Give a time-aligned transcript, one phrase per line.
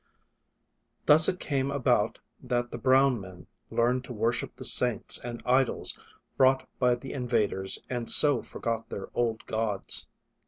[1.05, 5.99] Thus it :ame about that the brown men learned to worship the saints and idols
[6.37, 10.07] brought by the invaders and so forgot their old gods.